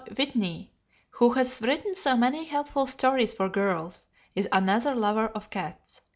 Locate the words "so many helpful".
1.93-2.87